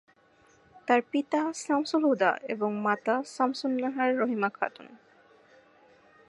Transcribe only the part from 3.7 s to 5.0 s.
Nahar Rahima Khatun.